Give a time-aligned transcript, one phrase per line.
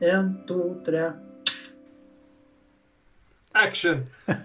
[0.00, 1.12] En, to, tre.
[3.52, 4.06] Action!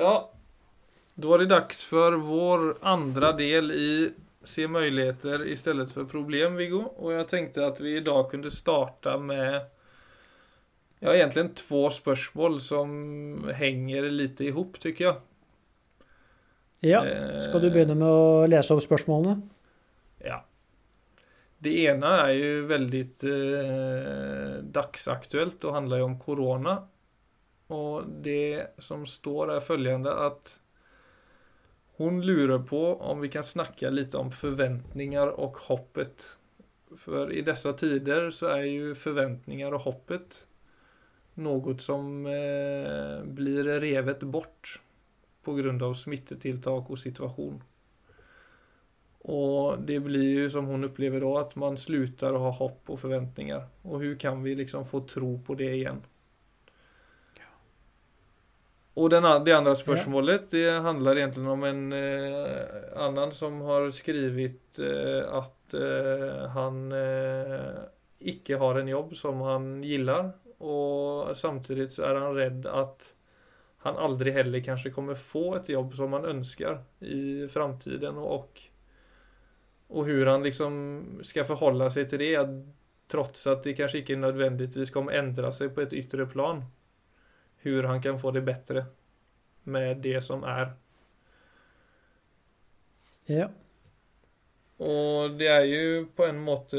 [0.00, 0.30] ja,
[1.14, 4.10] da er det dags for vår andre del i
[4.44, 6.80] Se muligheter i stedet for problem, Viggo.
[6.96, 9.60] Og jeg tenkte at vi i dag kunne starte med
[11.00, 12.88] Ja, egentlig två spørsmål som
[13.56, 15.16] henger lite ihop, tycker jag.
[16.80, 17.04] Ja.
[17.44, 19.40] Skal du begynne med å lese opp spørsmålene?
[20.24, 20.42] Ja.
[21.62, 26.88] Det ena är ju väldigt eh, dagsaktuellt och handlar ju om corona.
[27.66, 30.60] Och det som står är följande att
[31.96, 36.36] hon lurer på om vi kan snacka lite om förväntningar och hoppet.
[36.96, 40.46] För i dessa tider så är ju förväntningar och hoppet
[41.34, 44.82] något som eh, blir revet bort
[45.42, 47.62] på grund av smittetilltak och situation.
[49.22, 53.66] Och det blir ju som hon upplever då att man slutar ha hopp och förväntningar.
[53.82, 56.02] Och hur kan vi liksom få tro på det igen?
[58.94, 64.78] Och den, det andra spørsmålet det handlar egentligen om en eh, annan som har skrivit
[64.78, 67.70] eh, att eh, han eh,
[68.18, 73.14] ikke har en jobb som han gillar och samtidigt så är han rädd att
[73.78, 78.60] han aldrig heller kanske kommer få ett jobb som han önskar i framtiden och,
[79.90, 82.48] och hur han liksom ska förhålla sig till det
[83.06, 86.64] trots att det kanske inte nödvändigtvis kommer ändra sig på ett yttre plan.
[87.56, 88.84] Hur han kan få det bättre
[89.62, 90.72] med det som är.
[93.26, 93.48] Ja.
[94.76, 96.78] Och det är ju på en måte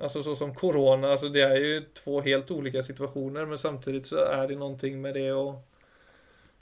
[0.00, 4.16] Alltså så som corona, alltså det är ju två helt olika situationer men samtidigt så
[4.16, 5.54] är det någonting med det att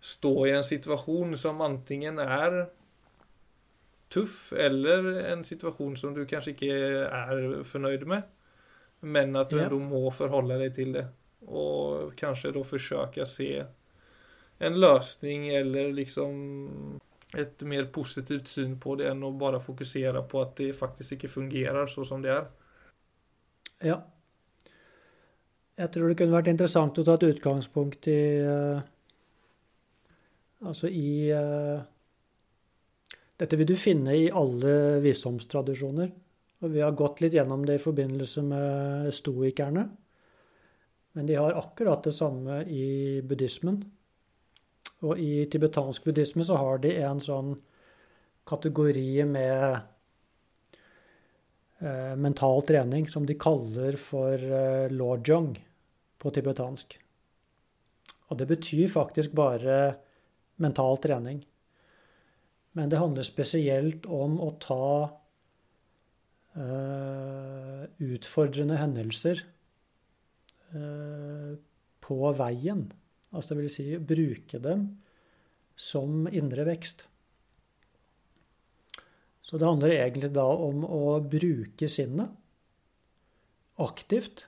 [0.00, 2.66] stå i en situation som antingen är
[4.14, 6.76] tuff eller en situasjon som du kanskje ikke
[7.08, 8.22] er fornøyd med.
[9.04, 9.68] Men at du Ja.
[9.68, 11.06] må forholde deg til det.
[11.46, 13.66] Og kanskje da forsøke å se
[14.60, 17.00] en løsning eller liksom
[17.34, 21.32] et mer positivt syn på det enn å bare fokusere på at det faktisk ikke
[21.32, 22.46] fungerer så som det er.
[23.82, 24.00] Ja.
[25.76, 28.80] Jeg tror det kunne vært interessant å ta et utgangspunkt i uh,
[30.64, 31.80] Altså i eh,
[33.40, 36.12] Dette vil du finne i alle visdomstradisjoner.
[36.62, 39.88] Og vi har gått litt gjennom det i forbindelse med stoikerne.
[41.14, 43.82] Men de har akkurat det samme i buddhismen.
[45.04, 47.52] Og i tibetansk buddhisme så har de en sånn
[48.48, 49.76] kategori med
[51.80, 55.52] eh, mental trening som de kaller for eh, lojong
[56.18, 56.96] på tibetansk.
[58.30, 59.96] Og det betyr faktisk bare
[60.62, 61.42] mental trening.
[62.74, 64.88] Men det handler spesielt om å ta
[66.58, 69.44] uh, utfordrende hendelser
[70.74, 71.54] uh,
[72.04, 72.86] på veien.
[73.30, 74.88] Altså det vil si bruke dem
[75.78, 77.06] som indre vekst.
[79.44, 82.32] Så det handler egentlig da om å bruke sinnet
[83.82, 84.46] aktivt.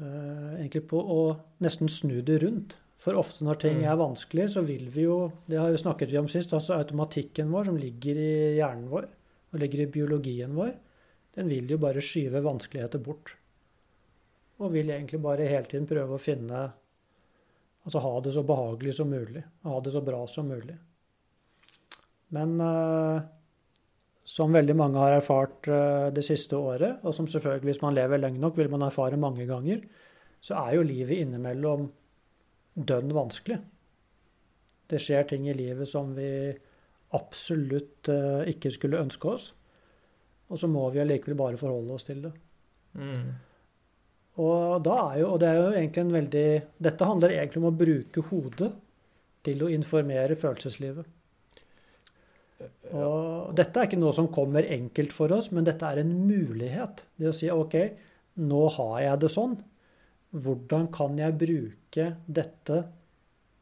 [0.00, 1.20] Eh, egentlig på å
[1.64, 2.76] nesten snu det rundt.
[3.00, 3.84] For ofte når ting Mm.
[3.88, 6.52] er vanskelig, så vil vi jo Det har jo snakket vi om sist.
[6.52, 9.08] altså Automatikken vår som ligger i hjernen vår,
[9.52, 10.74] og ligger i biologien vår,
[11.34, 13.34] den vil jo bare skyve vanskeligheter bort.
[14.58, 16.72] Og vil egentlig bare hele tiden prøve å finne
[17.86, 19.42] Altså ha det så behagelig som mulig.
[19.64, 20.74] Ha det så bra som mulig.
[22.28, 23.22] Men uh,
[24.22, 28.20] som veldig mange har erfart uh, det siste året, og som selvfølgelig hvis man lever
[28.20, 29.80] lenge nok, vil man erfare mange ganger,
[30.40, 31.88] så er jo livet innimellom
[32.86, 33.60] dønn vanskelig.
[34.90, 36.30] Det skjer ting i livet som vi
[37.16, 39.50] absolutt eh, ikke skulle ønske oss.
[40.50, 42.32] Og så må vi allikevel bare forholde oss til det.
[42.98, 43.30] Mm.
[44.40, 46.44] Og, da er jo, og det er jo egentlig en veldig
[46.86, 48.70] Dette handler egentlig om å bruke hodet
[49.46, 51.16] til å informere følelseslivet.
[52.90, 57.04] Og dette er ikke noe som kommer enkelt for oss, men dette er en mulighet.
[57.16, 57.76] Det å si OK,
[58.42, 59.54] nå har jeg det sånn.
[60.30, 62.78] Hvordan kan jeg bruke dette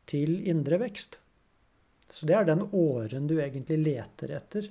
[0.09, 1.19] til indre vekst?
[2.09, 4.69] Så det er den åren du egentlig leter etter.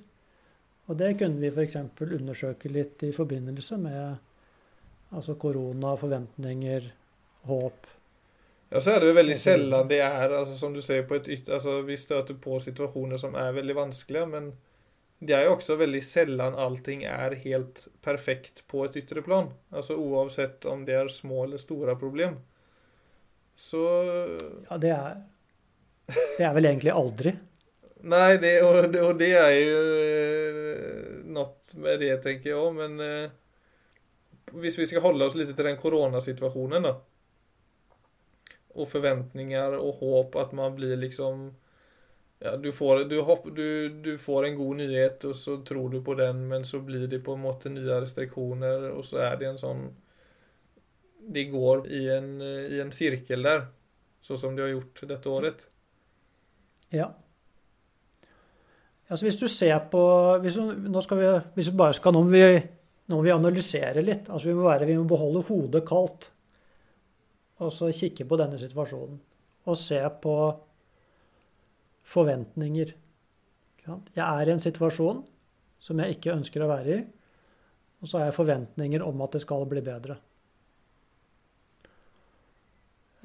[0.88, 1.76] Og det kunne vi f.eks.
[2.00, 6.90] undersøke litt i forbindelse med altså korona, forventninger,
[7.48, 7.88] håp.
[8.70, 11.28] Ja, så er det jo veldig sjelden det er altså, som du ser på et
[11.32, 14.50] ytter, altså, vi støter på situasjoner som er veldig vanskelige, men
[15.20, 19.50] det er jo også veldig sjelden allting er helt perfekt på et yttre plan.
[19.74, 22.38] Altså oavsett om det er små eller store problem.
[23.58, 23.82] Så
[24.70, 25.18] Ja, det er,
[26.38, 27.34] det er vel egentlig aldri.
[28.08, 32.76] Nei, det, og, det, og, det er jo eh, något med det tenker jeg òg,
[32.78, 33.32] men eh,
[34.54, 36.94] hvis vi skal holde oss litt til den koronasituasjonen, da.
[38.78, 41.50] Og forventninger og håp at man blir liksom
[42.40, 46.02] ja, du, får, du, hopp, du, du, får en god nyhet, og så tror du
[46.06, 49.50] på den, men så blir det på en måte nye restriksjoner, og så er det
[49.52, 49.88] en sånn
[51.28, 53.66] De går i en, i en sirkel der,
[54.22, 55.66] sånn som de har gjort dette året.
[56.94, 57.10] Ja.
[59.10, 60.04] Altså hvis du ser på
[60.44, 62.62] hvis nå skal vi, hvis vi bare skal, nå må vi,
[63.08, 64.30] nå må vi analysere litt.
[64.30, 66.30] altså vi må, være, vi må beholde hodet kaldt.
[67.66, 69.20] Og så kikke på denne situasjonen.
[69.68, 70.36] Og se på
[72.08, 72.94] forventninger.
[73.88, 75.22] Jeg er i en situasjon
[75.84, 77.04] som jeg ikke ønsker å være i.
[78.02, 80.18] Og så har jeg forventninger om at det skal bli bedre.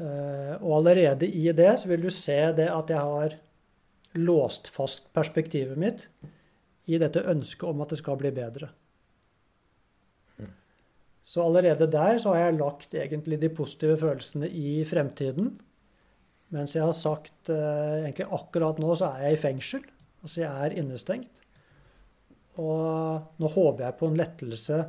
[0.01, 3.37] Eh, og allerede i det så vil du se det at jeg har
[4.19, 6.07] låst fast perspektivet mitt
[6.89, 8.71] i dette ønsket om at det skal bli bedre.
[11.33, 15.55] Så allerede der så har jeg lagt egentlig de positive følelsene i fremtiden.
[16.53, 19.85] Mens jeg har sagt eh, egentlig akkurat nå så er jeg i fengsel.
[20.23, 21.43] Altså jeg er innestengt.
[22.61, 24.81] Og nå håper jeg på en lettelse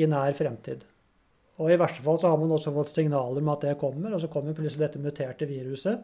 [0.00, 0.82] i nær fremtid.
[1.60, 4.22] Og i verste fall så har man også fått signaler om at det kommer, og
[4.22, 6.02] så kommer plutselig dette muterte viruset.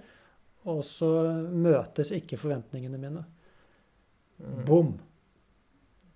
[0.66, 1.08] Og så
[1.50, 3.22] møtes ikke forventningene mine.
[4.43, 4.64] Mm.
[4.69, 4.96] Bom!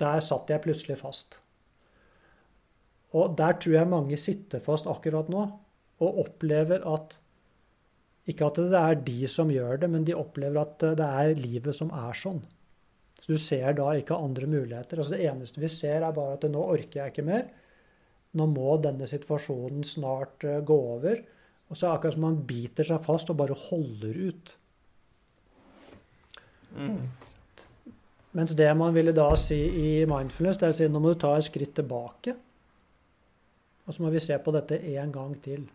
[0.01, 1.39] Der satt jeg plutselig fast.
[3.17, 5.43] Og der tror jeg mange sitter fast akkurat nå
[6.01, 7.17] og opplever at
[8.31, 11.77] Ikke at det er de som gjør det, men de opplever at det er livet
[11.77, 12.43] som er sånn.
[13.21, 15.01] Så du ser da ikke andre muligheter.
[15.01, 17.49] Altså Det eneste vi ser, er bare at nå orker jeg ikke mer.
[18.39, 21.23] Nå må denne situasjonen snart eh, gå over.
[21.71, 24.55] Og så er det akkurat som man biter seg fast og bare holder ut.
[26.79, 27.03] Mm.
[28.39, 31.21] Mens det man ville da si i mindfulness, det er å si nå må du
[31.23, 32.37] ta et skritt tilbake.
[33.87, 35.67] Og så må vi se på dette en gang til.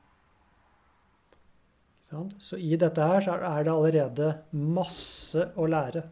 [2.10, 6.04] Så i dette her er det allerede masse å lære.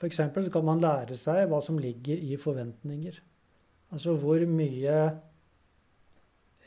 [0.00, 0.16] F.eks.
[0.16, 3.18] så kan man lære seg hva som ligger i forventninger.
[3.92, 4.94] Altså hvor mye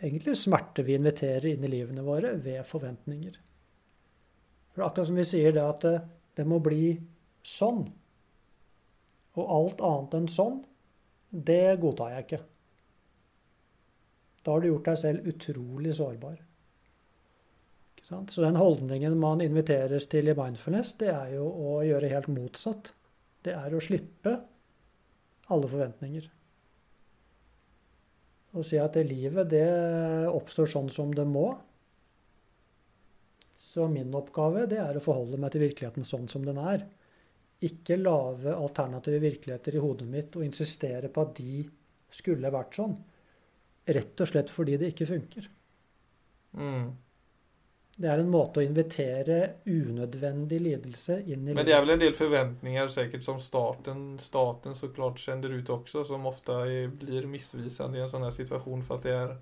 [0.04, 3.40] egentlig smerte vi inviterer inn i livene våre ved forventninger.
[4.76, 5.98] For akkurat som vi sier det at det,
[6.38, 6.94] det må bli
[7.46, 7.84] sånn.
[9.34, 10.62] Og alt annet enn sånn,
[11.34, 12.42] det godtar jeg ikke.
[14.44, 16.38] Da har du gjort deg selv utrolig sårbar.
[18.30, 22.94] Så den holdningen man inviteres til i mindfulness, det er jo å gjøre helt motsatt.
[23.44, 24.38] Det er å slippe
[25.52, 26.32] alle forventninger
[28.54, 29.68] og si at det livet det
[30.30, 31.48] oppstår sånn som det må.
[33.58, 36.84] Så min oppgave det er å forholde meg til virkeligheten sånn som den er.
[37.66, 41.64] Ikke lage alternative virkeligheter i hodet mitt og insistere på at de
[42.14, 42.94] skulle vært sånn.
[43.98, 45.50] Rett og slett fordi det ikke funker.
[46.60, 46.92] Mm.
[48.04, 51.56] Det er en måte å invitere unødvendig lidelse inn i livet.
[51.56, 55.72] Men det er vel en del forventninger sikkert som staten, staten så klart sender ut
[55.72, 56.58] også, som ofte
[57.00, 59.34] blir misvisende i en sånn her situasjon for at det er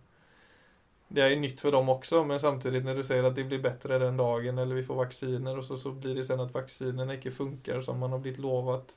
[1.11, 3.97] det er nytt for dem også, men samtidig når du sier at det blir bedre
[3.99, 7.33] den dagen, eller vi får vaksiner, og så, så blir det sen at vaksinene ikke
[7.36, 8.93] funker som man har blitt lovet.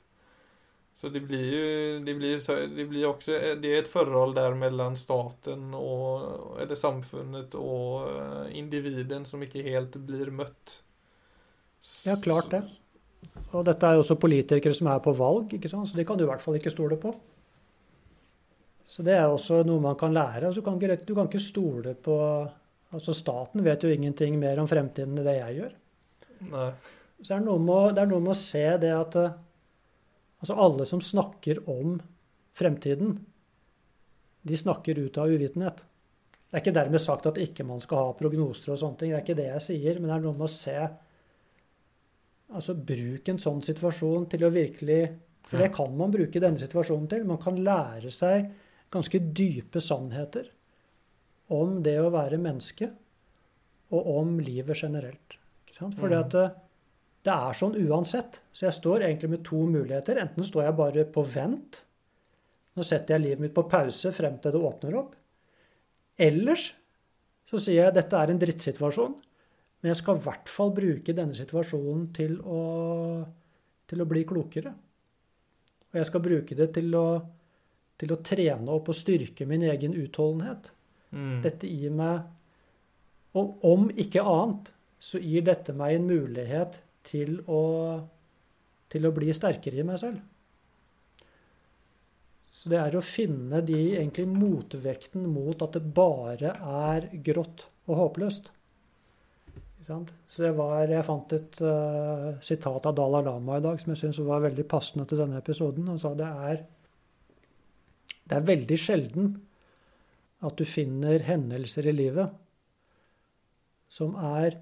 [0.95, 2.37] Så det blir jo det blir,
[2.77, 8.55] det blir också Det er et forhold der mellom staten og eller samfunnet og eh,
[8.57, 10.79] individen som ikke helt blir møtt.
[12.07, 12.63] Ja, klart det.
[13.51, 15.89] Og dette er jo også politikere som er på valg, ikke sant?
[15.89, 17.11] så de kan du i hvert fall ikke stole på.
[18.87, 20.47] Så det er også noe man kan lære.
[20.47, 22.19] Altså, du, kan ikke, du kan ikke stole på
[22.95, 25.71] Altså staten vet jo ingenting mer om fremtiden enn det jeg gjør.
[26.47, 26.67] Nei.
[27.17, 29.33] Så det er, noe med, det er noe med å se det at eh,
[30.41, 31.97] Altså alle som snakker om
[32.55, 33.17] fremtiden,
[34.45, 35.81] de snakker ut av uvitenhet.
[36.45, 39.11] Det er ikke dermed sagt at ikke man skal ha prognoser og sånne ting.
[39.11, 40.77] Det er ikke det jeg sier, men det er noe med å se
[42.55, 44.99] Altså bruk en sånn situasjon til å virkelig
[45.49, 47.25] For det kan man bruke denne situasjonen til.
[47.25, 48.51] Man kan lære seg
[48.93, 50.51] ganske dype sannheter
[51.53, 52.87] om det å være menneske,
[53.93, 55.35] og om livet generelt.
[55.75, 56.21] Fordi mm.
[56.23, 56.55] at eh,
[57.25, 58.39] det er sånn uansett.
[58.53, 60.19] Så jeg står egentlig med to muligheter.
[60.21, 61.81] Enten står jeg bare på vent.
[62.75, 65.15] Nå setter jeg livet mitt på pause frem til det åpner opp.
[66.21, 66.69] Ellers
[67.49, 69.15] så sier jeg at dette er en drittsituasjon,
[69.81, 72.61] men jeg skal i hvert fall bruke denne situasjonen til å,
[73.85, 74.71] til å bli klokere.
[75.91, 77.07] Og jeg skal bruke det til å,
[77.99, 80.71] til å trene opp og styrke min egen utholdenhet.
[81.15, 81.37] Mm.
[81.45, 82.31] Dette gir meg
[83.35, 87.63] Og om ikke annet, så gir dette meg en mulighet til å,
[88.91, 90.23] til å bli sterkere i meg selv.
[92.65, 97.99] Så det er å finne de egentlig motvekten mot at det bare er grått og
[97.99, 98.49] håpløst.
[99.85, 104.01] Så det var, Jeg fant et uh, sitat av Dalai Lama i dag som jeg
[104.01, 105.91] syns var veldig passende til denne episoden.
[105.91, 106.63] Han sa det er,
[108.25, 109.35] det er veldig sjelden
[110.45, 112.33] at du finner hendelser i livet
[113.93, 114.57] som er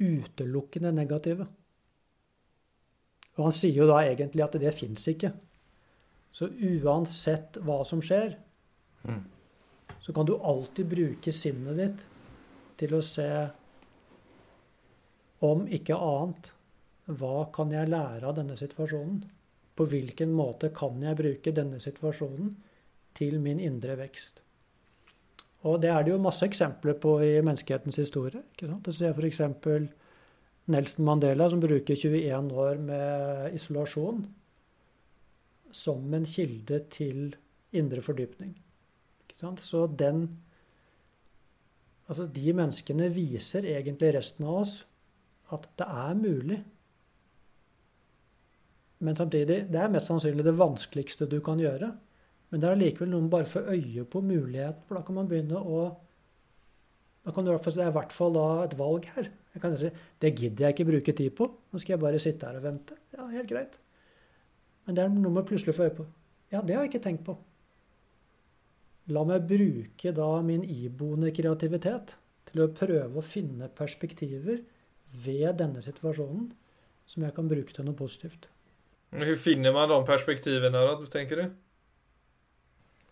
[0.00, 1.46] utelukkende negative.
[3.40, 5.32] Og han sier jo da egentlig at det fins ikke.
[6.30, 8.34] Så uansett hva som skjer,
[9.08, 9.22] mm.
[10.04, 12.04] så kan du alltid bruke sinnet ditt
[12.80, 13.30] til å se
[15.48, 16.52] om ikke annet
[17.10, 19.24] hva kan jeg lære av denne situasjonen?
[19.74, 22.52] På hvilken måte kan jeg bruke denne situasjonen
[23.16, 24.42] til min indre vekst?
[25.66, 28.44] Og det er det jo masse eksempler på i menneskehetens historie.
[28.52, 28.84] ikke sant?
[28.86, 29.40] Du ser f.eks.
[30.70, 34.24] Nelson Mandela, som bruker 21 år med isolasjon
[35.72, 37.34] som en kilde til
[37.76, 38.54] indre fordypning.
[39.58, 40.28] Så den
[42.10, 44.72] Altså, de menneskene viser egentlig resten av oss
[45.54, 46.56] at det er mulig.
[48.98, 51.92] Men samtidig, det er mest sannsynlig det vanskeligste du kan gjøre.
[52.50, 55.30] Men det er likevel noe med bare få øye på mulighet, for da kan man
[55.30, 55.84] begynne å
[57.24, 59.30] da kan du, Det er i hvert fall et valg her.
[59.54, 61.50] Jeg kan si, Det gidder jeg ikke bruke tid på.
[61.72, 62.96] Nå skal jeg bare sitte her og vente.
[63.16, 63.78] Ja, helt greit.
[64.86, 66.06] Men det er noe med plutselig å få øye på.
[66.50, 67.36] Ja, det har jeg ikke tenkt på.
[69.10, 72.14] La meg bruke da min iboende kreativitet
[72.50, 74.62] til å prøve å finne perspektiver
[75.24, 76.50] ved denne situasjonen
[77.10, 78.48] som jeg kan bruke til noe positivt.
[79.10, 81.56] Hvordan finner man de perspektivene, da, tenker du?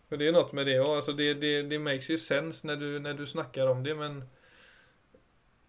[0.08, 0.98] For det er noe med det òg.
[1.00, 4.22] Altså, det, det, det, makes you sense når du, når du snakker om det, men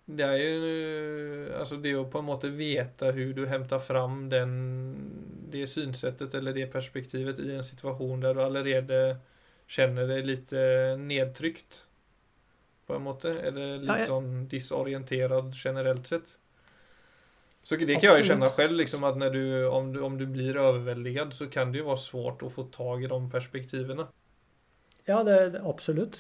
[0.10, 4.56] det er jo altså det å på en måte vite hvordan du henter fram den,
[5.54, 9.04] det synsettet eller det perspektivet i en situasjon der du allerede
[9.70, 10.56] kjenner deg litt
[11.04, 11.84] nedtrykt.
[12.90, 13.36] På en måte.
[13.46, 16.32] Eller litt ja, sånn disorientert generelt sett.
[17.62, 20.58] Så det kan jeg jo kjenne selv, liksom, at du, om, du, om du blir
[20.58, 24.08] overveldet, så kan det jo være svårt å få tak i de perspektivene.
[25.10, 26.20] Ja, det, absolutt.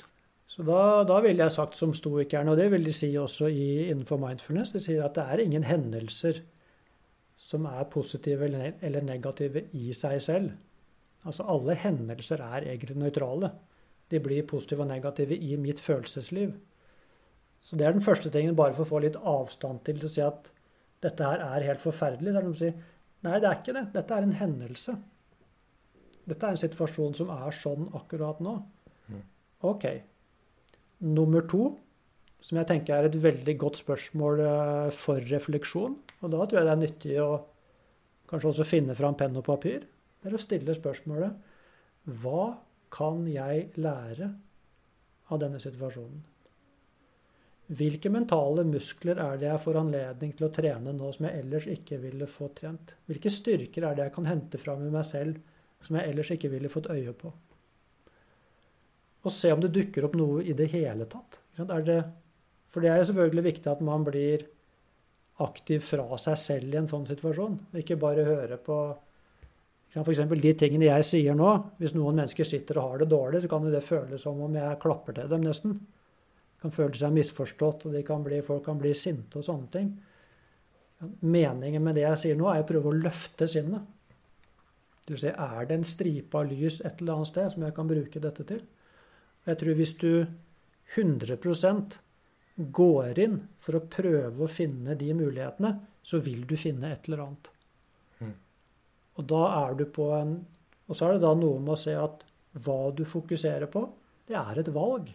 [0.49, 3.67] Så da, da ville jeg sagt som stoikerne, og det vil de si også i,
[3.91, 6.41] innenfor mindfulness, de sier at det er ingen hendelser
[7.39, 10.49] som er positive eller negative i seg selv.
[11.27, 13.51] Altså alle hendelser er egentlig nøytrale.
[14.09, 16.55] De blir positive og negative i mitt følelsesliv.
[17.61, 20.13] Så det er den første tingen, bare for å få litt avstand til til å
[20.13, 20.49] si at
[21.03, 22.33] dette her er helt forferdelig.
[22.33, 22.75] Er noen som sier
[23.27, 23.85] nei, det er ikke det.
[23.93, 24.97] Dette er en hendelse.
[26.29, 28.55] Dette er en situasjon som er sånn akkurat nå.
[29.67, 29.85] OK.
[31.03, 31.73] Nummer to,
[32.43, 36.67] som jeg tenker er et veldig godt spørsmål eh, for refleksjon, og da tror jeg
[36.67, 37.29] det er nyttig å
[38.29, 39.83] kanskje også finne fram penn og papir,
[40.19, 42.43] det er å stille spørsmålet Hva
[42.91, 44.29] kan jeg lære
[45.29, 46.23] av denne situasjonen?
[47.79, 51.67] Hvilke mentale muskler er det jeg får anledning til å trene nå som jeg ellers
[51.69, 52.95] ikke ville fått trent?
[53.05, 55.37] Hvilke styrker er det jeg kan hente fram i meg selv
[55.85, 57.29] som jeg ellers ikke ville fått øye på?
[59.19, 61.41] Og se om det dukker opp noe i det hele tatt.
[61.59, 61.99] Det,
[62.71, 64.45] for det er jo selvfølgelig viktig at man blir
[65.43, 67.57] aktiv fra seg selv i en sånn situasjon.
[67.79, 68.79] Ikke bare høre på
[69.89, 70.21] F.eks.
[70.29, 71.51] de tingene jeg sier nå.
[71.79, 74.81] Hvis noen mennesker sitter og har det dårlig, så kan det føles som om jeg
[74.83, 75.79] klapper til dem, nesten.
[75.79, 79.93] De kan føle seg misforstått, og kan bli, folk kan bli sinte og sånne ting.
[81.23, 83.87] Meningen med det jeg sier nå, er å prøve å løfte sinnet.
[85.07, 87.73] Det vil si, er det en stripe av lys et eller annet sted som jeg
[87.73, 88.59] kan bruke dette til?
[89.49, 90.11] Jeg tror hvis du
[90.95, 91.97] 100%
[92.79, 97.23] går inn for å prøve å finne de mulighetene, så vil du finne et eller
[97.25, 97.49] annet.
[98.19, 98.35] Mm.
[99.19, 100.39] Og da er du på en
[100.89, 102.23] Og så er det da noe med å se at
[102.65, 103.83] hva du fokuserer på,
[104.25, 105.11] det er et valg.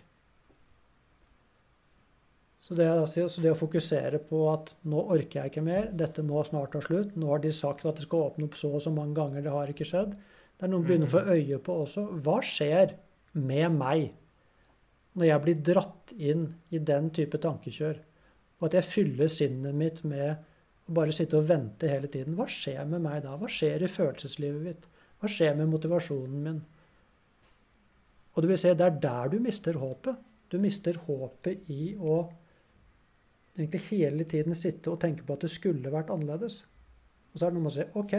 [2.62, 6.44] Så det, så det, å fokusere på at nå orker jeg ikke mer, dette må
[6.46, 8.92] snart ta slutt, nå har de sagt at det skal åpne opp så og så
[8.94, 10.14] mange ganger, det har ikke skjedd.
[10.14, 11.32] Det er noe å begynne å få mm.
[11.34, 12.06] øye på også.
[12.22, 12.94] Hva skjer
[13.34, 14.14] med meg
[15.14, 18.00] når jeg blir dratt inn i den type tankekjør,
[18.58, 20.34] og at jeg fyller sinnet mitt med
[20.88, 23.36] å bare sitte og vente hele tiden, hva skjer med meg da?
[23.38, 24.86] Hva skjer i følelseslivet mitt?
[25.20, 26.62] Hva skjer med motivasjonen min?
[28.34, 30.18] Og du vil se, det er der du mister håpet.
[30.50, 32.24] Du mister håpet i å
[33.54, 36.62] egentlig hele tiden sitte og tenke på at det skulle vært annerledes.
[37.32, 38.16] Og så er det noe med å si OK,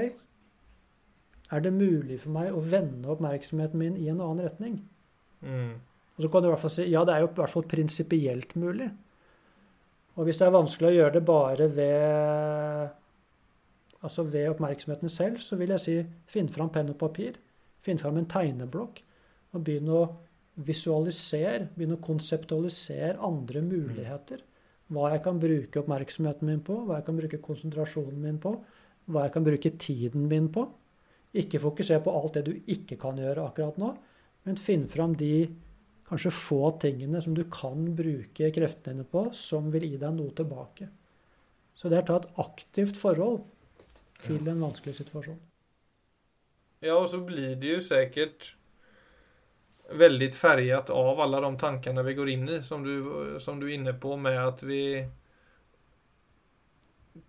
[1.54, 4.80] er det mulig for meg å vende oppmerksomheten min i en annen retning?
[5.46, 5.76] Mm.
[6.16, 7.68] Og så kan du i hvert fall si ja, det er jo i hvert fall
[7.68, 8.88] prinsipielt mulig.
[10.16, 12.94] Og hvis det er vanskelig å gjøre det bare ved,
[14.00, 15.96] altså ved oppmerksomheten selv, så vil jeg si
[16.32, 17.36] finn fram penn og papir.
[17.84, 19.02] Finn fram en tegneblokk
[19.56, 20.06] og begynn å
[20.66, 24.40] visualisere, begynn å konseptualisere andre muligheter.
[24.96, 28.54] Hva jeg kan bruke oppmerksomheten min på, hva jeg kan bruke konsentrasjonen min på,
[29.12, 30.64] hva jeg kan bruke tiden min på.
[31.36, 33.92] Ikke fokuser på alt det du ikke kan gjøre akkurat nå,
[34.48, 35.50] men finn fram de
[36.10, 40.34] kanskje få tingene som du kan bruke kreftene dine på, som vil gi deg noe
[40.38, 40.90] tilbake.
[41.76, 43.42] Så det er å ta et aktivt forhold
[44.26, 45.40] til en vanskelig situasjon.
[46.86, 48.54] Ja, og så blir det jo sikkert
[49.96, 53.76] veldig ferget av alle de tankene vi går inn i, som du, som du er
[53.78, 54.82] inne på med at vi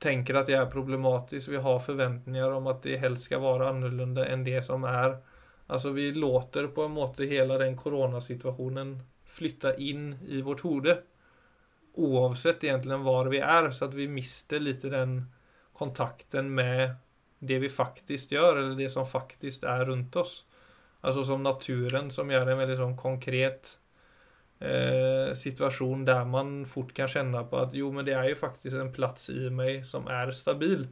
[0.02, 1.50] tenker at det er problematisk.
[1.52, 5.18] Vi har forventninger om at det helst skal være annerledes enn det som er.
[5.67, 8.97] Altså vi låter på en måte hele den koronasituasjonen
[9.27, 11.01] flytte inn i vårt hode.
[11.97, 15.19] Oavsett egentlig hvor vi er, så at vi mister litt den
[15.77, 16.97] kontakten med
[17.39, 20.45] det vi faktisk gjør, eller det som faktisk er rundt oss.
[21.03, 23.77] Altså som naturen, som gjør en veldig sånn konkret
[24.59, 28.79] eh, situasjon der man fort kan kjenne på at jo, men det er jo faktisk
[28.81, 30.87] en plass i meg som er stabil.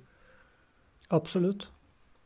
[1.14, 1.68] Absolutt.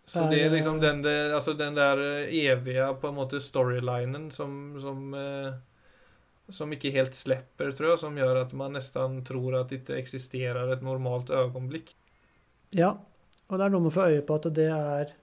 [0.08, 4.78] Så det er liksom den, der, altså den der evige på en måte storylinen som,
[4.80, 5.50] som, eh,
[6.48, 9.98] som ikke helt slipper, tror jeg, som gjør at man nesten tror at det ikke
[10.00, 11.92] eksisterer et normalt øyeblikk.
[12.72, 12.94] Ja,
[13.48, 15.16] og det er noe med å få øye på at det er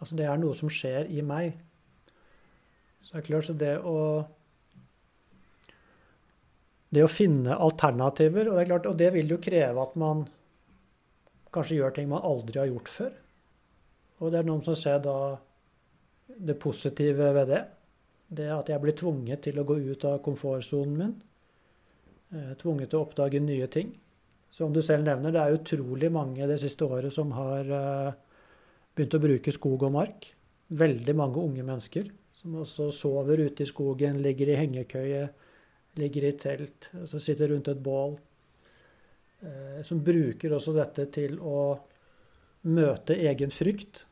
[0.00, 1.58] Altså, det er noe som skjer i meg.
[3.04, 3.96] Så det er klart, så det å
[6.90, 10.24] Det å finne alternativer, og det er klart, og det vil jo kreve at man
[11.54, 13.12] kanskje gjør ting man aldri har gjort før.
[14.20, 15.16] Og det er noen som ser da
[16.36, 17.62] det positive ved det.
[18.30, 21.16] Det at jeg blir tvunget til å gå ut av komfortsonen min.
[22.30, 23.90] Eh, tvunget til å oppdage nye ting.
[24.54, 28.12] Som du selv nevner, det er utrolig mange det siste året som har uh,
[28.94, 30.26] begynt å bruke skog og mark.
[30.68, 32.10] Veldig mange unge mennesker
[32.40, 35.24] som også sover ute i skogen, ligger i hengekøye,
[36.00, 38.16] ligger i telt, altså sitter rundt et bål.
[39.40, 41.74] Uh, som bruker også dette til å
[42.68, 44.04] møte egen frykt.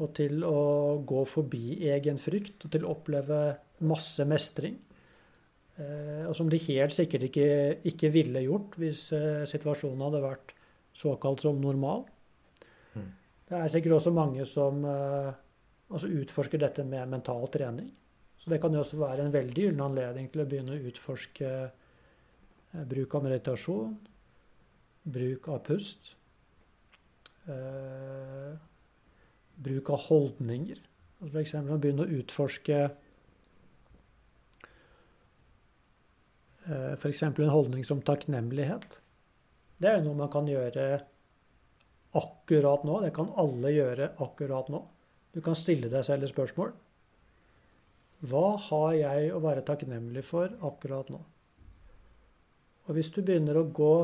[0.00, 3.40] Og til å gå forbi egen frykt, og til å oppleve
[3.84, 4.78] masse mestring.
[5.80, 7.46] Eh, og som de helt sikkert ikke,
[7.88, 10.54] ikke ville gjort hvis eh, situasjonen hadde vært
[10.96, 12.04] såkalt som normal.
[12.96, 13.08] Mm.
[13.48, 15.30] Det er sikkert også mange som eh,
[15.90, 17.88] altså utforsker dette med mental trening.
[18.40, 21.48] Så det kan jo også være en veldig gyllen anledning til å begynne å utforske
[22.70, 23.94] bruk av meditasjon,
[25.02, 26.14] bruk av pust,
[29.60, 30.82] bruk av holdninger.
[31.26, 31.54] F.eks.
[31.58, 32.84] å begynne å utforske
[36.70, 37.22] Eh, F.eks.
[37.22, 39.00] en holdning som takknemlighet.
[39.80, 41.00] Det er noe man kan gjøre
[42.18, 43.00] akkurat nå.
[43.06, 44.84] Det kan alle gjøre akkurat nå.
[45.34, 46.72] Du kan stille deg selv et spørsmål.
[48.30, 51.22] Hva har jeg å være takknemlig for akkurat nå?
[52.90, 53.94] Og hvis du begynner å gå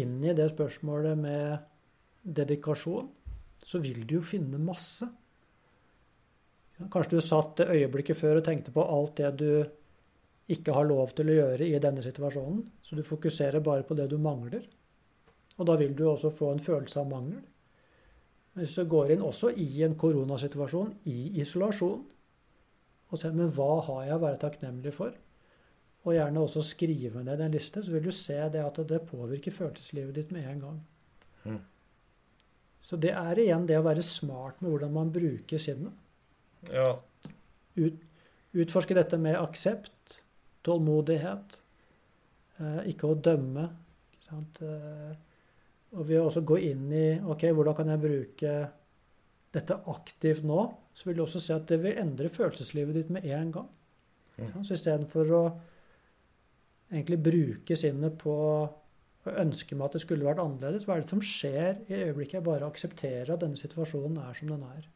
[0.00, 1.58] inn i det spørsmålet med
[2.24, 3.10] dedikasjon,
[3.60, 5.04] så vil du jo finne masse.
[6.80, 9.50] Kanskje du satt det øyeblikket før og tenkte på alt det du
[10.50, 12.62] ikke har lov til å gjøre i denne situasjonen.
[12.80, 14.64] Så du fokuserer bare på det du mangler.
[15.60, 17.42] Og da vil du også få en følelse av mangel.
[18.56, 22.00] Hvis du går inn også i en koronasituasjon, i isolasjon,
[23.10, 25.12] og ser men hva har jeg å være takknemlig for,
[26.04, 29.52] og gjerne også skrive ned den liste, så vil du se det at det påvirker
[29.52, 30.78] følelseslivet ditt med en gang.
[31.44, 31.58] Mm.
[32.80, 35.92] Så det er igjen det å være smart med hvordan man bruker sinnet.
[36.72, 36.94] Ja.
[37.76, 38.00] Ut,
[38.56, 40.16] utforske dette med aksept,
[40.64, 41.58] tålmodighet.
[42.60, 43.68] Eh, ikke å dømme.
[44.16, 45.12] Ikke eh,
[45.90, 48.54] og ved å også gå inn i ok, hvordan kan jeg bruke
[49.50, 50.62] dette aktivt nå,
[50.94, 53.70] så vil du også se at det vil endre følelseslivet ditt med en gang.
[54.36, 54.62] Mm.
[54.62, 55.42] Så istedenfor å
[56.90, 61.12] egentlig bruke sinnet på å ønske meg at det skulle vært annerledes, hva er det
[61.12, 64.88] som skjer i øyeblikket jeg bare aksepterer at denne situasjonen er som den er?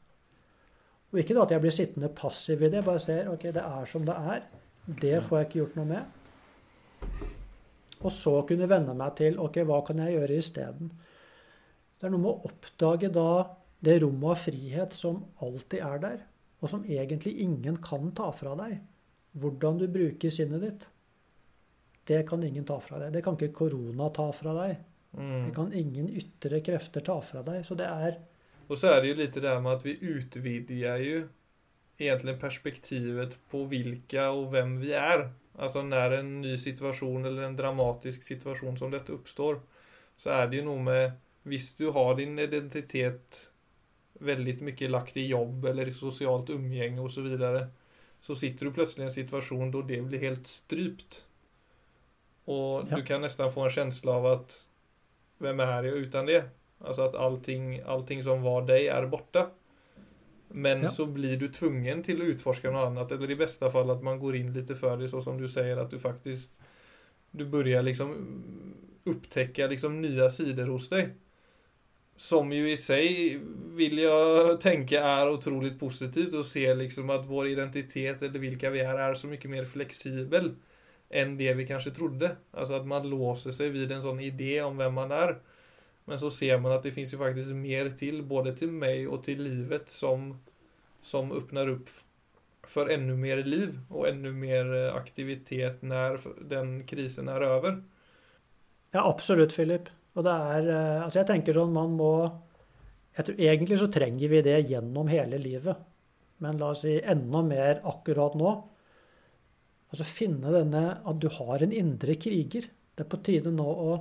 [1.13, 3.85] Og ikke da at jeg blir sittende passiv i det, bare ser ok, det er
[3.87, 4.47] som det er.
[4.85, 7.11] Det får jeg ikke gjort noe med.
[8.05, 10.91] Og så kunne venne meg til ok, hva kan jeg gjøre isteden.
[11.95, 13.29] Det er noe med å oppdage da
[13.85, 16.19] det rommet av frihet som alltid er der,
[16.59, 18.81] og som egentlig ingen kan ta fra deg.
[19.39, 20.89] Hvordan du bruker sinnet ditt.
[22.05, 23.14] Det kan ingen ta fra deg.
[23.14, 24.77] Det kan ikke korona ta fra deg.
[25.14, 25.47] Mm.
[25.47, 27.62] Det kan ingen ytre krefter ta fra deg.
[27.67, 28.19] Så det er
[28.69, 31.25] Og så er det jo litt det her med at vi utvider jo
[32.01, 35.29] egentlig perspektivet på hvilke og hvem vi er.
[35.55, 39.61] Altså når en ny situasjon eller en dramatisk situasjon som dette oppstår,
[40.17, 43.37] så er det jo noe med Hvis du har din identitet
[44.25, 47.71] veldig mye lagt i jobb eller i sosialt umgänge osv., så videre,
[48.21, 51.27] Så sitter du plutselig i en situasjon da det blir helt strypt.
[52.45, 52.97] Och Ja.
[52.97, 54.67] du kan nästan få en känsla av att
[55.39, 56.45] vem är jag utan det?
[56.79, 59.51] Alltså att allting, allting som var dig är borta.
[60.49, 60.89] Men Ja.
[60.89, 63.13] så blir du tvungen till att utforska något annat.
[63.13, 65.77] Eller i bästa fall att man går in lite för det så som du säger
[65.77, 66.53] att du faktiskt
[67.31, 68.15] Du börjar liksom
[69.05, 71.09] upptäcka liksom nya sidor hos dig.
[72.17, 77.49] Som ju i sig vill jag tänka är otroligt positivt och se liksom att vår
[77.49, 80.55] identitet eller vilka vi är är så mycket mer flexibel
[81.11, 82.37] än det vi kanske trodde.
[82.51, 85.38] Alltså att man låser sig vid en sån idé om vem man är.
[86.05, 89.25] Men så ser man att det finns ju faktiskt mer till både till mig och
[89.25, 90.38] till livet som
[91.03, 91.88] som öppnar upp
[92.62, 97.83] för ännu mer liv och ännu mer eh, aktivitet när den krisen er over.
[98.90, 99.88] Ja, absolutt, Philip.
[100.14, 102.12] Og det er eh, Altså, jeg tenker sånn man må
[103.14, 105.83] jeg tror, Egentlig så trenger vi det gjennom hele livet.
[106.43, 108.55] Men la oss si enda mer akkurat nå.
[109.92, 112.70] Altså finne denne At du har en indre kriger.
[112.94, 113.92] Det er på tide nå å,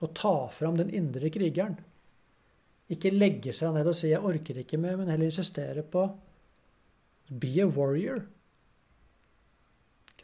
[0.00, 1.78] å ta fram den indre krigeren.
[2.90, 6.08] Ikke legge seg ned og si 'jeg orker ikke mer', men heller insistere på
[7.30, 8.26] 'be a warrior'.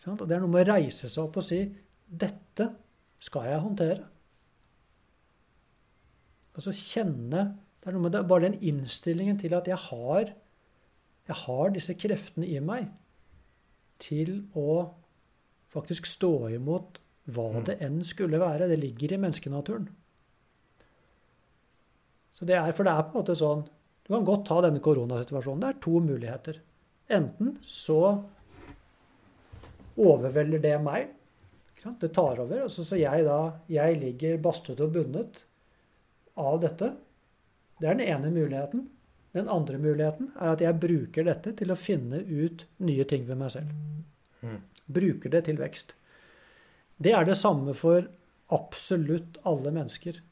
[0.07, 1.61] Og Det er noe med å reise seg opp og si
[2.09, 2.74] 'dette
[3.20, 4.05] skal jeg håndtere'.
[6.55, 10.33] Altså kjenne Det er noe med det, bare den innstillingen til at jeg har,
[11.29, 12.88] jeg har disse kreftene i meg
[13.98, 14.90] til å
[15.72, 17.64] faktisk stå imot hva Mm.
[17.64, 18.68] det enn skulle være.
[18.68, 19.88] Det ligger i menneskenaturen.
[22.32, 23.64] Så det er, For det er på en måte sånn
[24.06, 25.61] Du kan godt ta denne koronasituasjonen.
[25.61, 26.61] Det er to muligheter.
[27.11, 28.22] Enten så
[29.98, 31.09] overvelder det meg.
[32.00, 32.62] Det tar over.
[32.62, 35.44] Og så så jeg da Jeg ligger bastet og bundet
[36.37, 36.92] av dette.
[37.80, 38.88] Det er den ene muligheten.
[39.37, 43.37] Den andre muligheten er at jeg bruker dette til å finne ut nye ting ved
[43.40, 43.75] meg selv.
[44.40, 44.62] Mm.
[44.96, 45.92] Bruker det til vekst.
[46.96, 48.07] Det er det samme for
[48.55, 50.22] absolutt alle mennesker.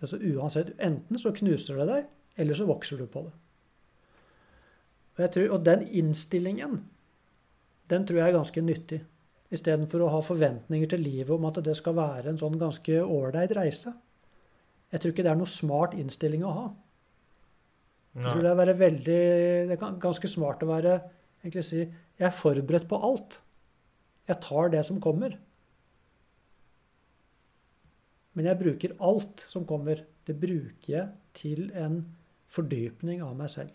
[0.00, 2.06] Altså uansett, Enten så knuser det deg,
[2.40, 3.32] eller så vokser du på det.
[5.12, 6.78] Og, jeg tror, og den innstillingen,
[7.92, 9.02] den tror jeg er ganske nyttig.
[9.52, 13.52] Istedenfor å ha forventninger til livet om at det skal være en sånn ganske ålreit
[13.58, 13.92] reise.
[14.92, 16.64] Jeg tror ikke det er noe smart innstilling å ha.
[18.14, 19.20] Jeg tror det er, være veldig,
[19.70, 20.98] det er ganske smart å være
[21.42, 23.38] egentlig si jeg er forberedt på alt.
[24.28, 25.38] Jeg tar det som kommer.
[28.36, 30.04] Men jeg bruker alt som kommer.
[30.28, 32.02] Det bruker jeg til en
[32.52, 33.72] fordypning av meg selv.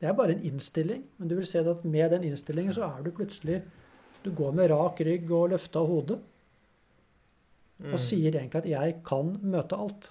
[0.00, 3.04] Det er bare en innstilling, men du vil se at med den innstillingen så er
[3.04, 3.62] du plutselig
[4.20, 6.18] Du går med rak rygg og løfta hode
[7.80, 7.94] Mm.
[7.94, 10.10] og sier egentlig at 'jeg kan møte alt'.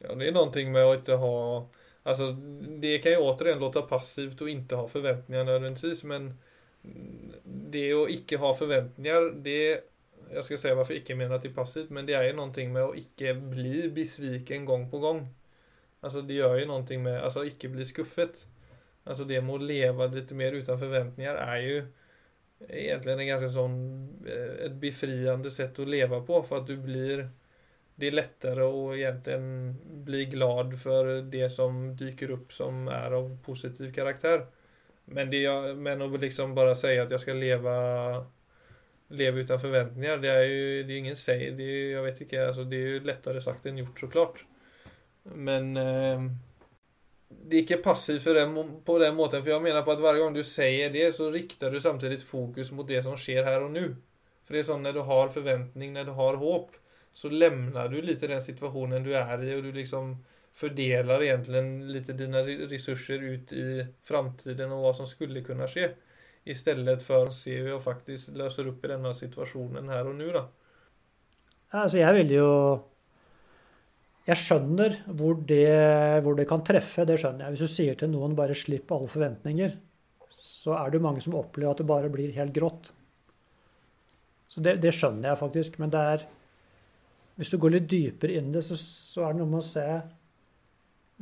[0.00, 1.66] Ja, det er noen ting med å ikke ha
[2.02, 2.32] Alltså
[2.80, 6.34] det kan ju återigen låta passivt och inte ha förväntningar nödvändigtvis men
[7.44, 9.80] det att icke ha förväntningar det
[10.34, 12.96] Jag ska säga varför icke menar till passivt men det är ju någonting med att
[12.96, 15.34] icke bli besviken gång på gång.
[16.00, 18.46] Alltså det gör ju någonting med, alltså icke bli skuffet.
[19.04, 21.86] Alltså det med att leva lite mer utan förväntningar är ju
[22.68, 27.30] egentligen en ganska sån eh, ett befriande sätt att leva på för att du blir
[28.00, 33.38] det är lättare att egentligen bli glad för det som dyker upp som är av
[33.44, 34.46] positiv karaktär.
[35.04, 38.26] Men, det jag, men att liksom bara säga att jag ska leva
[39.08, 42.46] leva utan förväntningar, det är ju det är ingen säg, det är, jag vet inte,
[42.46, 44.44] alltså det är ju lättare sagt än gjort såklart.
[45.22, 46.20] Men eh,
[47.28, 50.22] det är inte passivt för den, på den måten, för jag menar på att varje
[50.22, 53.70] gång du säger det så riktar du samtidigt fokus mot det som sker här och
[53.70, 53.96] nu.
[54.44, 56.70] För det är så när du har förväntning, när du har hopp,
[57.12, 62.12] så lämnar du lite den situationen du är i och du liksom fördelar egentligen lite
[62.12, 65.90] dina re- resurser ut i framtiden och vad som skulle kunna ske.
[66.44, 70.32] Istället för att se hur jag faktiskt löser upp i denne situationen här och nu
[70.32, 70.48] då.
[71.70, 72.48] Altså, jeg vil jo
[74.28, 77.54] Jeg skjønner hvor det, hvor det kan treffe, det skjønner jeg.
[77.54, 79.76] Hvis du sier til noen bare 'slipp alle forventninger',
[80.30, 82.92] så er det mange som opplever at det bare blir helt grått.
[84.48, 85.78] Så det, det skjønner jeg faktisk.
[85.78, 86.26] Men det er
[87.40, 89.64] Hvis du går litt dypere inn i det, så, så er det noe med å
[89.64, 89.86] se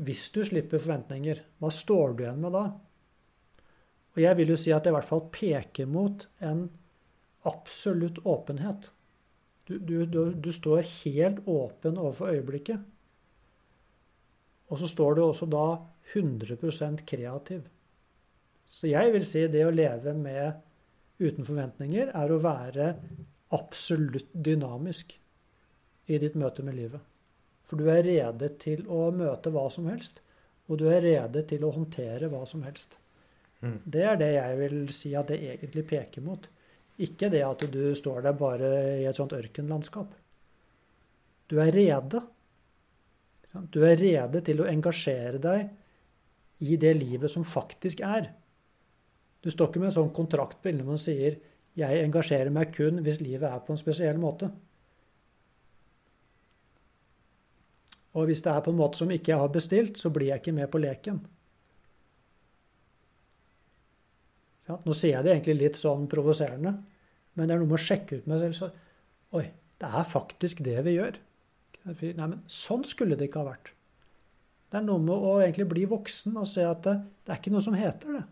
[0.02, 2.64] Hvis du slipper forventninger, hva står du igjen med da?
[4.16, 6.64] Og jeg vil jo si at det i hvert fall peker mot en
[7.46, 8.88] absolutt åpenhet.
[9.70, 12.82] Du, du, du, du står helt åpen overfor øyeblikket.
[14.68, 15.66] Og så står du også da
[16.16, 17.62] 100% kreativ.
[18.66, 20.58] Så jeg vil si det å leve med
[21.22, 22.90] uten forventninger er å være
[23.54, 25.14] absolutt dynamisk
[26.08, 27.04] i ditt møte med livet.
[27.68, 30.22] For du er rede til å møte hva som helst.
[30.68, 32.96] Og du er rede til å håndtere hva som helst.
[33.60, 33.80] Mm.
[33.84, 36.48] Det er det jeg vil si at det egentlig peker mot.
[36.98, 40.16] Ikke det at du står der bare i et sånt ørkenlandskap.
[41.48, 42.22] Du er rede.
[43.72, 45.68] Du er rede til å engasjere deg
[46.68, 48.32] i det livet som faktisk er.
[49.44, 51.38] Du står ikke med en sånn kontrakt på innom og sier
[51.78, 54.50] 'jeg engasjerer meg kun hvis livet er på en spesiell måte'.
[58.16, 60.42] Og hvis det er på en måte som ikke jeg har bestilt, så blir jeg
[60.42, 61.20] ikke med på leken.
[64.68, 66.74] Nå sier jeg det egentlig litt sånn provoserende,
[67.36, 68.56] men det er noe med å sjekke ut med selv.
[68.58, 68.68] Så,
[69.38, 69.46] Oi,
[69.80, 71.18] det er faktisk det vi gjør.
[71.88, 73.72] Nei, men sånn skulle det ikke ha vært.
[74.68, 77.52] Det er noe med å egentlig bli voksen og se at det, det er ikke
[77.54, 78.24] noe som heter det.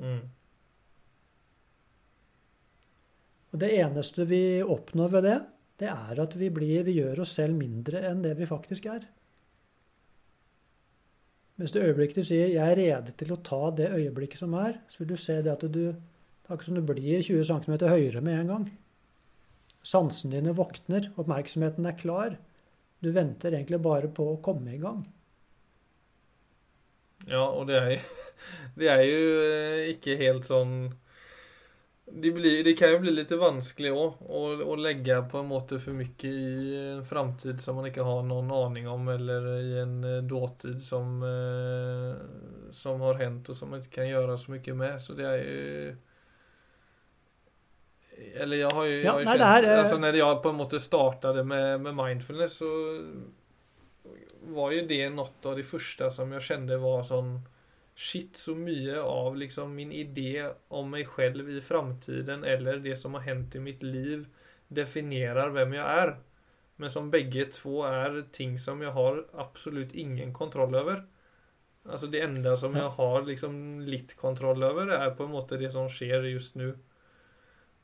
[0.00, 0.20] Mm.
[3.50, 5.38] Og det eneste vi oppnår ved det,
[5.80, 9.06] det er at vi, blir, vi gjør oss selv mindre enn det vi faktisk er.
[11.60, 14.80] Hvis det øyeblikket du sier 'jeg er rede til å ta det øyeblikket som er',
[14.88, 15.94] så vil du se det at du
[16.50, 18.78] det er ikke som du blir 20 cm høyere med en gang.
[19.86, 22.32] Sansene dine våkner, oppmerksomheten er klar.
[22.98, 25.04] Du venter egentlig bare på å komme i gang.
[27.28, 28.02] Ja, og det er,
[28.82, 30.74] det er jo eh, ikke helt sånn
[32.12, 35.78] det, blir, det, kan jo bli litt vanskelig òg å, å, legge på en måte
[35.82, 39.96] for mye i en framtid som man ikke har noen aning om, eller i en
[40.04, 44.76] uh, dåtid som, uh, som har hendt, og som man ikke kan gjøre så mye
[44.82, 45.02] med.
[45.02, 45.98] Så det er jo
[48.36, 49.78] Eller jeg har jo, ja, har jo nei, kjent er, uh...
[49.82, 52.72] altså Når jeg på en måte startet med, med mindfulness, så
[54.50, 57.34] var jo det noe av det første som jeg kjente var sånn
[58.00, 63.14] shit så mye av liksom min idé om meg selv i framtiden eller det som
[63.18, 64.24] har hendt i mitt liv,
[64.68, 66.12] definerer hvem jeg er.
[66.80, 71.02] Men som begge to er ting som jeg har absolutt ingen kontroll over.
[71.84, 75.72] Altså Det enda som jeg har liksom litt kontroll over, er på en måte det
[75.74, 76.70] som skjer just nå.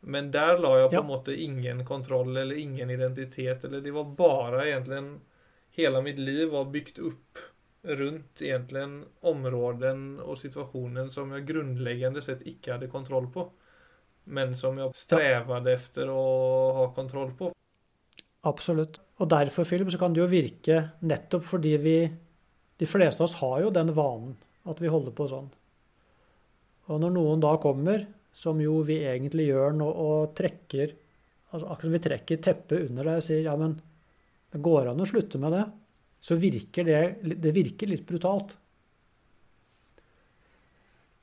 [0.00, 3.64] Men der la jeg på en måte ingen kontroll eller ingen identitet.
[3.68, 5.20] Eller det var bare egentlig
[5.76, 7.40] Hele mitt liv var bygd opp
[7.86, 8.84] rundt egentlig
[9.26, 13.46] områden og situasjonen som jeg grunnleggende sett ikke hadde kontroll på,
[14.34, 16.24] men som jeg strevde efter å
[16.76, 17.52] ha kontroll på.
[18.46, 18.98] Absolutt.
[19.22, 21.98] Og derfor, Philip, så kan det jo virke nettopp fordi vi
[22.76, 24.34] De fleste av oss har jo den vanen
[24.68, 25.46] at vi holder på sånn.
[26.92, 28.02] Og når noen da kommer,
[28.36, 30.92] som jo vi egentlig gjør nå, og trekker
[31.54, 33.78] altså Akkurat som vi trekker teppet under deg og sier ja, men
[34.52, 35.64] det går an å slutte med det
[36.20, 37.00] så virker det,
[37.42, 38.54] det virker litt brutalt.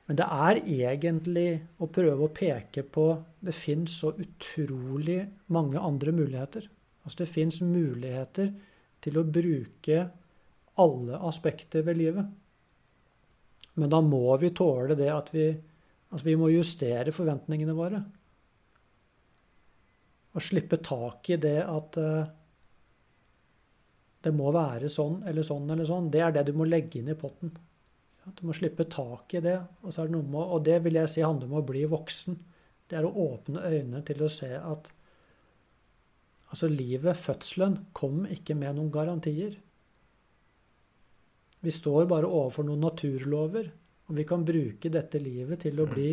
[0.04, 1.48] Men det er egentlig
[1.80, 3.06] å prøve å peke på
[3.44, 6.68] Det fins så utrolig mange andre muligheter.
[7.04, 8.52] Altså det fins muligheter
[9.04, 10.04] til å bruke
[10.80, 12.28] alle aspekter ved livet.
[13.80, 15.48] Men da må vi tåle det at vi,
[16.10, 18.00] altså vi må justere forventningene våre.
[20.34, 22.24] Og slippe tak i det at uh,
[24.24, 26.10] det må være sånn eller sånn eller sånn.
[26.12, 27.52] Det er det du må legge inn i potten.
[28.24, 29.58] Du må slippe tak i det.
[29.84, 32.38] Og, det, med, og det vil jeg si handler om å bli voksen.
[32.88, 34.88] Det er å åpne øynene til å se at
[36.54, 39.58] altså livet, fødselen, kom ikke med noen garantier.
[41.64, 43.68] Vi står bare overfor noen naturlover,
[44.08, 46.12] og vi kan bruke dette livet til å bli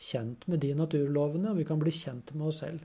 [0.00, 2.84] kjent med de naturlovene, og vi kan bli kjent med oss selv.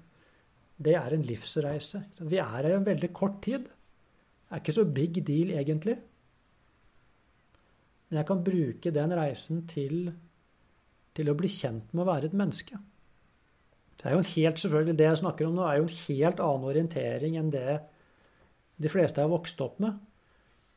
[0.76, 2.02] Det er en livsreise.
[2.20, 3.68] Vi er her en veldig kort tid
[4.50, 5.98] er ikke så big deal, egentlig.
[8.10, 10.12] Men jeg kan bruke den reisen til,
[11.18, 12.78] til å bli kjent med å være et menneske.
[13.96, 16.42] Det er jo en helt, selvfølgelig, det jeg snakker om nå, er jo en helt
[16.44, 17.80] annen orientering enn det
[18.82, 19.98] de fleste har vokst opp med.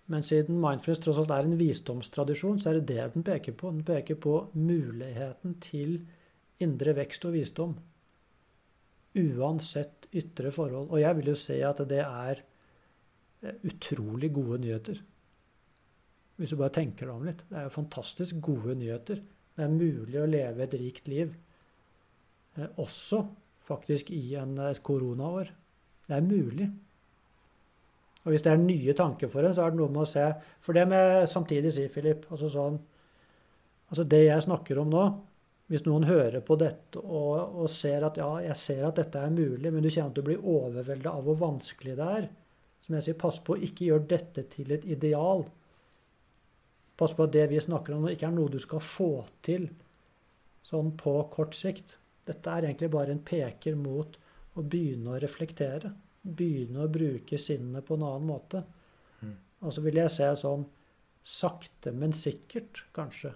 [0.08, 3.72] Men siden mindfulness tross alt er en visdomstradisjon, så er det det den peker på.
[3.74, 5.98] Den peker på muligheten til
[6.64, 7.74] indre vekst og visdom.
[9.18, 10.88] Uansett ytre forhold.
[10.88, 12.40] Og jeg vil jo se at det er
[13.42, 15.00] utrolig gode nyheter.
[16.38, 17.44] Hvis du bare tenker deg om litt.
[17.48, 19.20] Det er jo fantastisk gode nyheter.
[19.58, 21.32] Det er mulig å leve et rikt liv.
[22.56, 23.24] Eh, også
[23.68, 25.50] faktisk i en, et koronaår.
[26.06, 26.68] Det er mulig.
[28.24, 30.24] Og hvis det er nye tanker for en, så er det noe med å se
[30.64, 32.76] For det må jeg samtidig si, Philip altså sånn,
[33.88, 35.04] altså Det jeg snakker om nå
[35.70, 39.32] Hvis noen hører på dette og, og ser at ja, jeg ser at dette er
[39.32, 42.28] mulig, men du kjenner at du blir overvelda av hvor vanskelig det er,
[42.88, 45.42] som jeg sier, pass på å ikke gjøre dette til et ideal.
[46.96, 49.10] Pass på at det vi snakker om, ikke er noe du skal få
[49.44, 49.68] til
[50.64, 51.98] sånn på kort sikt.
[52.24, 54.16] Dette er egentlig bare en peker mot
[54.56, 55.92] å begynne å reflektere.
[56.24, 58.64] Begynne å bruke sinnet på en annen måte.
[59.20, 59.36] Mm.
[59.68, 60.64] Og så vil jeg se sånn
[61.28, 63.34] sakte, men sikkert, kanskje.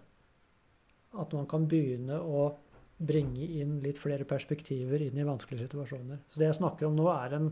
[1.20, 2.48] At man kan begynne å
[3.02, 6.24] bringe inn litt flere perspektiver inn i vanskelige situasjoner.
[6.32, 7.50] Så det jeg snakker om nå, er en,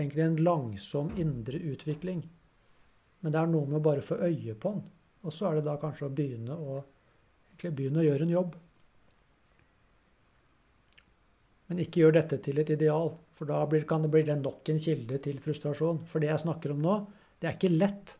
[0.00, 2.24] egentlig en langsom indre utvikling.
[3.20, 4.82] Men det er noe med å bare få øye på den.
[5.24, 6.80] Og så er det da kanskje å begynne å,
[7.60, 8.54] begynne å gjøre en jobb.
[11.70, 14.80] Men ikke gjør dette til et ideal, for da blir, kan det bli nok en
[14.82, 16.00] kilde til frustrasjon.
[16.08, 16.96] For det jeg snakker om nå,
[17.38, 18.16] det er ikke lett.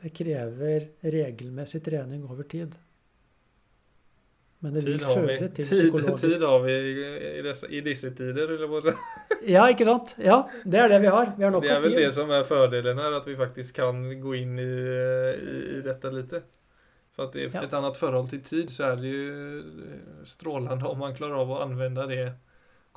[0.00, 2.76] Det krever regelmessig trening over tid.
[4.60, 8.68] Men det vil føre til psykologisk Tid har vi i disse, i disse tider, eller
[8.68, 8.92] hva
[9.54, 10.12] Ja, ikke sant?
[10.20, 11.32] Ja, det er det vi har.
[11.38, 11.70] Vi har nok av tid.
[11.70, 14.68] Det er vel det som er fordelen her, at vi faktisk kan gå inn i,
[14.68, 16.36] i, i dette litt.
[17.16, 17.64] For at i ja.
[17.64, 21.62] et annet forhold til tid, så er det jo strålende om man klarer av å
[21.64, 22.28] anvende det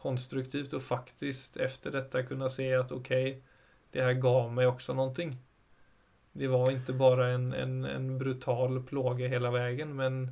[0.04, 3.12] konstruktivt og faktisk etter dette kunne se at ok,
[3.96, 5.32] det her ga meg også noe.
[6.34, 10.26] Det var ikke bare en, en, en brutal plåge hele veien, men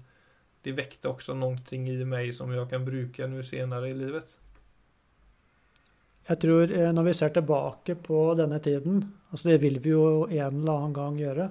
[0.61, 4.35] det väckte också någonting i meg som jeg kan bruke nå senere i livet.
[6.29, 10.27] Jeg tror eh, når vi ser tilbake på denne tiden, altså det vil vi jo
[10.27, 11.49] en eller annen gang gjøre,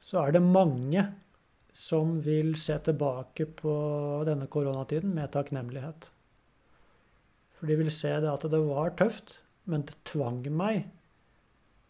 [0.00, 1.06] så er det mange
[1.72, 3.74] som vil se tilbake på
[4.26, 6.08] denne koronatiden med takknemlighet.
[7.56, 9.36] For de vil se det at det var tøft,
[9.70, 10.88] men det tvang meg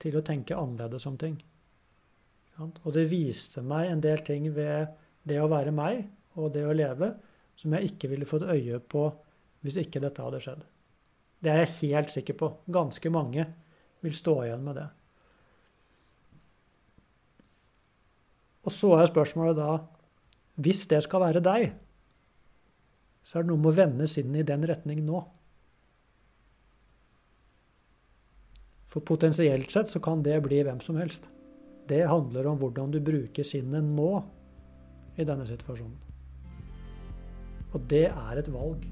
[0.02, 1.38] til å tenke annerledes om ting.
[2.60, 4.90] Og det viste meg en del ting ved
[5.28, 6.06] det å være meg
[6.38, 7.12] og det å leve
[7.60, 9.08] som jeg ikke ville fått øye på
[9.64, 10.62] hvis ikke dette hadde skjedd.
[11.40, 12.48] Det er jeg helt sikker på.
[12.72, 13.46] Ganske mange
[14.04, 14.86] vil stå igjen med det.
[18.64, 19.70] Og så er spørsmålet da
[20.60, 21.70] Hvis det skal være deg,
[23.24, 25.22] så er det noe med å vende sinnet i den retning nå.
[28.90, 31.28] For potensielt sett så kan det bli hvem som helst.
[31.88, 34.10] Det handler om hvordan du bruker sinnet nå
[35.20, 35.98] i denne situasjonen.
[37.72, 38.86] Og det er et valg.